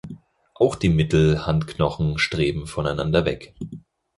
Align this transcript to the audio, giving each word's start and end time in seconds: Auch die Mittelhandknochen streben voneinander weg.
Auch 0.55 0.73
die 0.73 0.89
Mittelhandknochen 0.89 2.17
streben 2.17 2.65
voneinander 2.65 3.23
weg. 3.25 3.53